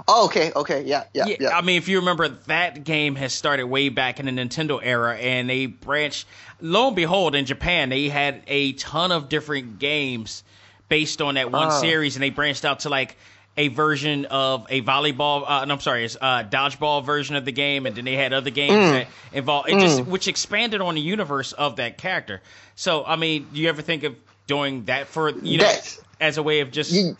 [0.08, 1.48] Oh, okay, okay, yeah, yeah, Yeah, yeah.
[1.56, 5.16] I mean, if you remember, that game has started way back in the Nintendo era,
[5.16, 6.26] and they branched.
[6.60, 10.44] Lo and behold, in Japan, they had a ton of different games
[10.88, 11.80] based on that one Oh.
[11.80, 13.16] series, and they branched out to like
[13.56, 15.44] a version of a volleyball.
[15.46, 18.32] Uh, no, I'm sorry, it's a dodgeball version of the game, and then they had
[18.32, 18.90] other games Mm.
[18.92, 22.40] that involved it, just which expanded on the universe of that character.
[22.76, 25.72] So, I mean, do you ever think of doing that for you know
[26.20, 27.16] as a way of just You,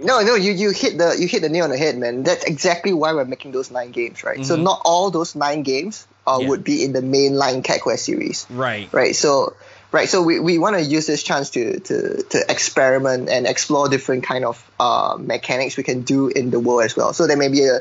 [0.00, 2.22] no, no, you, you hit the you hit the nail on the head, man.
[2.22, 4.44] That's exactly why we're making those nine games, right?
[4.44, 6.42] So not all those nine games uh, Mm-hmm.
[6.42, 6.48] Yeah.
[6.48, 8.90] would be in the mainline Cat Quest series, right?
[8.92, 9.14] right?
[9.14, 9.54] So
[9.92, 13.88] right, so we, we want to use this chance to, to to experiment and explore
[13.88, 17.12] different kind of uh, mechanics we can do in the world as well.
[17.12, 17.80] So there may be a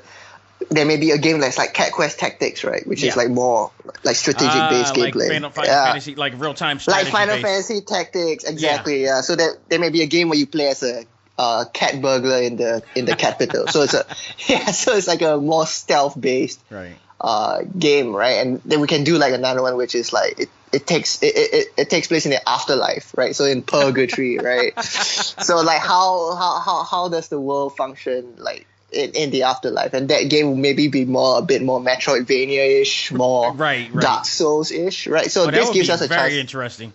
[0.70, 2.86] there may be a game that's like Cat Quest Tactics, right?
[2.88, 3.10] Which Yeah.
[3.12, 3.72] is like more
[4.04, 5.28] like strategic based Ah, like gameplay.
[5.30, 5.86] Final Fi- yeah.
[5.88, 7.08] Fantasy, like real time like.
[7.08, 7.46] Final based.
[7.48, 9.04] Fantasy Tactics, exactly.
[9.04, 9.22] Yeah.
[9.22, 11.06] So that there may be a game where you play as a
[11.38, 13.68] uh, cat burglar in the in the capital.
[13.68, 14.06] so it's a
[14.48, 14.66] yeah.
[14.72, 16.96] So it's like a more stealth based Right.
[17.20, 18.46] uh, game, right?
[18.46, 21.34] And then we can do like another one which is like it, it takes it,
[21.36, 23.36] it, it- takes place in the afterlife, right?
[23.36, 24.80] So in purgatory, right?
[24.84, 29.94] so like how, how how how does the world function like in, in the afterlife,
[29.96, 34.02] and that game will maybe be more a bit more Metroidvania-ish, more Right, right.
[34.02, 35.32] Dark Souls-ish, right?
[35.32, 36.34] So Oh, this gives us a very chance.
[36.42, 36.94] interesting.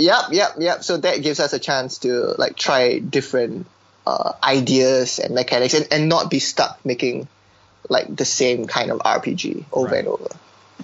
[0.00, 0.82] Yep, yep, yep.
[0.84, 3.66] So that gives us a chance to like try different
[4.06, 7.28] uh, ideas and mechanics, and, and not be stuck making
[7.88, 9.98] like the same kind of RPG over Right.
[9.98, 10.28] and over.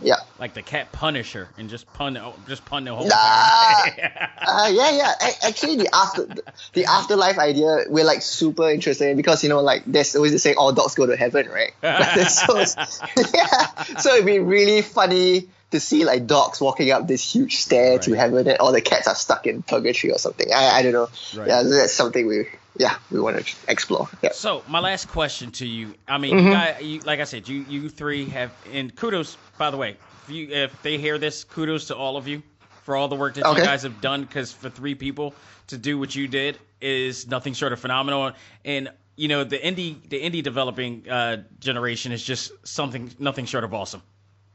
[0.02, 0.16] Yeah.
[0.38, 3.92] Like the cat Punisher and just pun just pun the whole time.
[4.48, 5.12] Uh, yeah, yeah.
[5.20, 6.28] A- Actually, the after
[6.74, 10.38] the afterlife idea we're like super interested in because you know like there's always the
[10.38, 11.72] saying all dogs go to heaven, right?
[12.28, 12.58] so
[13.34, 17.98] yeah, so it'd be really funny to see like dogs walking up this huge stair
[17.98, 20.46] to heaven, and all the cats are stuck in purgatory or something.
[20.54, 21.08] I, I don't know.
[21.36, 21.48] Right.
[21.48, 22.46] Yeah, that's something we
[22.78, 24.08] yeah we want to explore.
[24.22, 24.30] Yeah.
[24.32, 26.46] So my last question to you, I mean, Mm-hmm.
[26.46, 29.96] you guys, you, like I said, you you three have, and kudos by the way,
[30.24, 32.42] if you if they hear this, kudos to all of you
[32.84, 33.60] for all the work that Okay.
[33.60, 34.22] you guys have done.
[34.22, 35.34] Because for three people
[35.68, 38.32] to do what you did is nothing short of phenomenal.
[38.64, 43.64] And you know, the indie the indie developing uh, generation is just something nothing short
[43.64, 44.02] of awesome.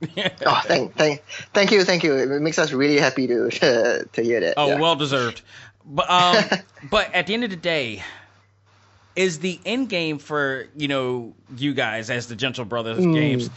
[0.46, 2.16] Oh, thank, thank, thank you, thank you.
[2.16, 3.50] It makes us really happy to
[4.14, 4.56] to hear that.
[4.58, 4.80] Oh, yeah.
[4.80, 5.42] well deserved.
[5.86, 6.46] But um,
[6.90, 8.04] but at the end of the day,
[9.16, 13.14] is the end game for you know you guys as the Gentle Brothers Hmm.
[13.14, 13.50] games?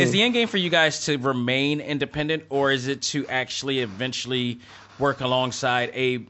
[0.00, 3.80] Is the end game for you guys to remain independent, or is it to actually
[3.80, 4.58] eventually
[4.98, 6.26] work alongside a,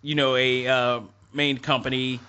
[0.00, 1.00] you know, a uh,
[1.32, 2.20] main company,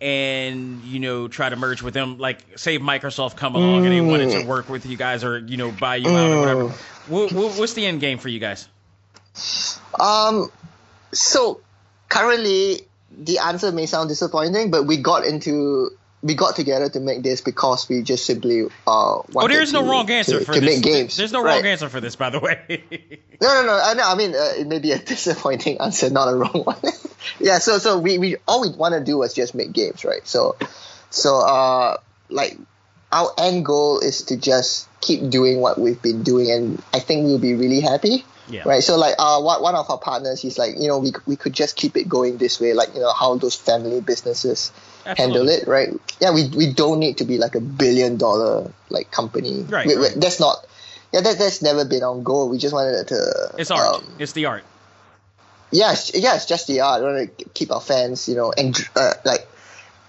[0.00, 2.18] and you know try to merge with them?
[2.18, 5.56] Like, say Microsoft come along and they wanted to work with you guys, or you
[5.56, 6.68] know buy you out or whatever.
[7.08, 8.68] What, what, what's the end game for you guys?
[9.98, 10.50] Um,
[11.12, 11.60] so
[12.08, 15.90] currently the answer may sound disappointing, but we got into
[16.22, 18.68] we got together to make this because we just simply uh.
[18.86, 20.76] Oh, wanted there is no to- wrong answer to, for to this.
[20.76, 21.16] make games.
[21.16, 21.56] There's no right.
[21.56, 22.84] wrong answer for this, by the way.
[23.42, 23.80] No, no, no.
[23.82, 24.02] I know.
[24.04, 26.76] I mean, uh, it may be a disappointing answer, not a wrong one.
[27.40, 27.58] yeah.
[27.58, 30.26] So, so we, we all we want to do was just make games, right?
[30.28, 30.56] So,
[31.08, 31.96] so uh,
[32.28, 32.58] like
[33.10, 37.24] our end goal is to just keep doing what we've been doing, and I think
[37.24, 38.26] we'll be really happy.
[38.50, 38.62] Yeah.
[38.66, 38.82] Right.
[38.82, 41.52] So, like, uh, one one of our partners, he's like, you know, we we could
[41.52, 44.72] just keep it going this way, like you know how those family businesses
[45.04, 45.88] handle it, right?
[46.20, 46.32] Yeah.
[46.34, 49.62] We we don't need to be like a billion dollar like company.
[49.62, 50.12] Right, We- right.
[50.16, 50.66] That's not.
[51.12, 52.48] Yeah, that, that's never been our goal.
[52.48, 53.54] We just wanted to.
[53.58, 53.96] It's art.
[53.96, 54.62] um, it's the art.
[55.72, 57.02] Yes, yeah, it's just the art.
[57.02, 59.46] We want to keep our fans, you know, and uh, like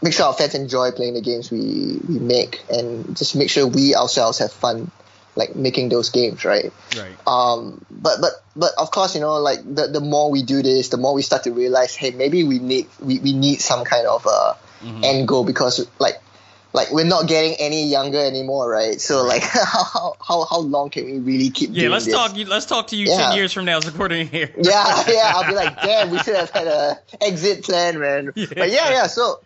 [0.01, 3.67] make sure our fans enjoy playing the games we we make, and just make sure
[3.67, 4.89] we ourselves have fun,
[5.36, 6.72] like making those games, right?
[6.98, 7.15] Right.
[7.28, 10.89] Um, but but but of course, you know, like the the more we do this,
[10.89, 14.08] the more we start to realize, hey, maybe we need we, we need some kind
[14.08, 15.04] of uh Mm-hmm.
[15.04, 16.15] end goal because like
[16.74, 19.00] like we're not getting any younger anymore, right?
[19.00, 21.70] So like how how how long can we really keep?
[21.70, 22.15] Yeah, doing let's this?
[22.15, 22.36] talk.
[22.36, 23.17] Let's talk to you Yeah.
[23.30, 24.50] ten years from now, according here.
[24.58, 25.34] yeah, yeah.
[25.36, 28.32] I'll be like, damn, we should have had a exit plan, man.
[28.36, 29.06] But yeah, yeah.
[29.06, 29.41] So,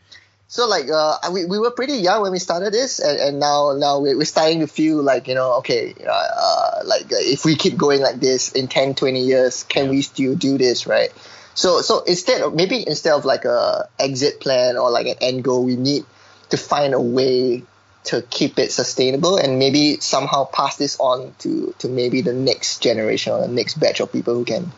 [0.47, 3.73] so like, uh, we, we were pretty young when we started this, and, and now
[3.77, 7.55] now we're, starting to feel like you know, okay, uh, uh, like uh, if we
[7.55, 11.09] keep going like this in 10, 20 years, can we still do this, right?
[11.55, 15.43] So so instead of maybe instead of like a exit plan or like an end
[15.43, 16.05] goal, we need
[16.49, 17.63] to find a way
[18.05, 22.83] to keep it sustainable and maybe somehow pass this on to to maybe the next
[22.83, 24.71] generation or the next batch of people who can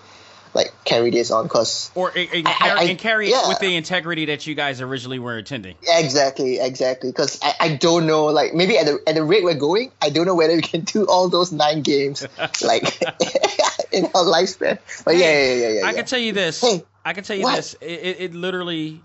[0.58, 3.46] like carry this on because Or and, and I- carry, I- and carry yeah.
[3.46, 5.76] it with the integrity that you guys originally were intending.
[5.88, 9.54] exactly exactly because I, I don't know like maybe at the at the rate we're
[9.54, 12.28] going i don't know whether we can do all those nine games
[12.63, 13.02] like
[13.91, 15.93] in our lifespan but yeah yeah yeah yeah, I yeah.
[15.93, 16.60] can tell you this.
[16.62, 17.56] Hey, I can tell you what?
[17.56, 17.74] this.
[17.80, 19.02] It, it, it literally,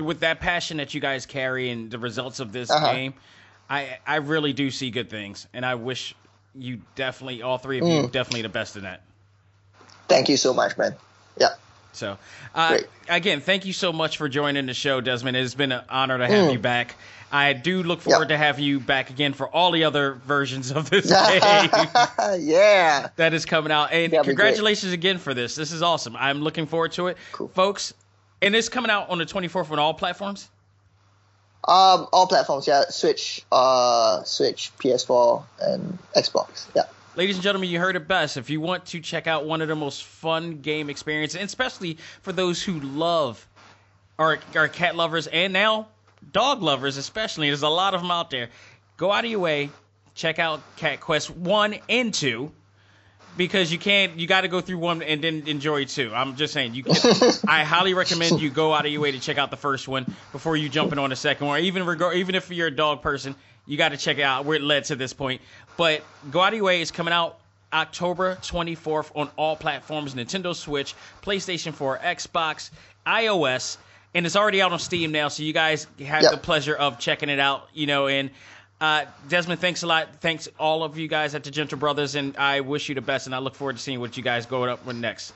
[0.00, 2.92] with that passion that you guys carry and the results of this Uh-huh.
[2.92, 3.14] game,
[3.68, 6.14] I I really do see good things, and I wish
[6.54, 8.02] you definitely, all three of Mm.
[8.04, 9.02] you, definitely the best in that.
[10.10, 10.94] Thank you so much man
[11.38, 11.48] yeah
[11.92, 12.18] So,
[12.54, 15.36] uh, again, thank you so much for joining the show, Desmond.
[15.36, 16.52] It's been an honor to have Mm.
[16.52, 16.94] you back.
[17.32, 20.88] I do look forward to have you back again for all the other versions of
[20.90, 21.70] this game
[22.40, 23.92] yeah that is coming out.
[23.92, 25.54] And That'd congratulations again for this.
[25.56, 26.16] This is awesome.
[26.16, 27.48] I'm looking forward to it, Cool.
[27.48, 27.92] folks.
[28.42, 30.48] And it's coming out on the 24th on all platforms.
[31.68, 36.84] um all platforms yeah switch uh switch ps4 and xbox yeah
[37.16, 38.36] Ladies and gentlemen, you heard it best.
[38.36, 41.98] If you want to check out one of the most fun game experiences, and especially
[42.22, 43.44] for those who love
[44.16, 45.88] our, our cat lovers and now
[46.32, 48.50] dog lovers, especially, there's a lot of them out there.
[48.96, 49.70] Go out of your way,
[50.14, 52.52] check out Cat Quest 1 and 2
[53.36, 56.12] because you can't you got to go through one and then enjoy two.
[56.12, 56.84] I'm just saying you
[57.48, 60.06] I highly recommend you go out of your way to check out the first one
[60.32, 61.60] before you jump in on the second one.
[61.62, 63.34] Even reg- even if you're a dog person,
[63.70, 65.40] you got to check it out where it led to this point.
[65.76, 66.02] But
[66.32, 66.82] go out of your way.
[66.82, 67.38] It's coming out
[67.72, 72.70] October 24th on all platforms: Nintendo Switch, PlayStation 4, Xbox,
[73.06, 73.76] iOS.
[74.12, 76.32] and it's already out on Steam now, so you guys have Yep.
[76.32, 77.68] the pleasure of checking it out.
[77.72, 78.30] You know, and
[78.80, 80.08] uh, Desmond, thanks a lot.
[80.20, 83.26] Thanks all of you guys at the Gentle Brothers, and I wish you the best.
[83.26, 85.32] And I look forward to seeing what you guys go up with next.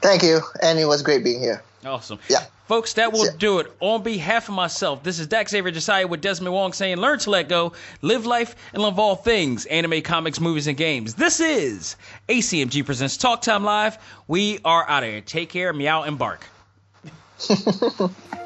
[0.00, 1.62] Thank you, and it was great being here.
[1.84, 2.18] Awesome.
[2.30, 2.46] Yeah.
[2.66, 3.72] Folks, that will do it.
[3.78, 7.30] On behalf of myself, this is Dax Xavier Josiah with Desmond Wong saying, learn to
[7.30, 11.14] let go, live life, and love all things anime, comics, movies, and games.
[11.14, 11.94] This is
[12.28, 13.98] ACMG Presents Talk Time Live.
[14.26, 15.20] We are out of here.
[15.20, 16.44] Take care, meow, and bark.